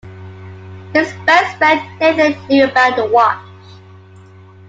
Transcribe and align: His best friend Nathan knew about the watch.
His 0.95 1.13
best 1.27 1.57
friend 1.59 1.79
Nathan 1.99 2.35
knew 2.47 2.63
about 2.65 2.95
the 2.95 3.05
watch. 3.05 3.37